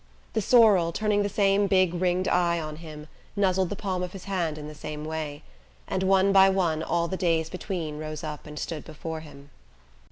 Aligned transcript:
The 0.33 0.41
sorrel, 0.41 0.91
turning 0.91 1.21
the 1.21 1.29
same 1.29 1.67
big 1.67 1.93
ringed 1.93 2.27
eye 2.27 2.59
on 2.59 2.77
him, 2.77 3.07
nuzzled 3.35 3.69
the 3.69 3.75
palm 3.75 4.01
of 4.01 4.13
his 4.13 4.23
hand 4.23 4.57
in 4.57 4.67
the 4.67 4.73
same 4.73 5.05
way; 5.05 5.43
and 5.87 6.01
one 6.01 6.33
by 6.33 6.49
one 6.49 6.81
all 6.81 7.07
the 7.07 7.17
days 7.17 7.51
between 7.51 7.99
rose 7.99 8.23
up 8.23 8.47
and 8.47 8.57
stood 8.57 8.83
before 8.83 9.19
him... 9.19 9.51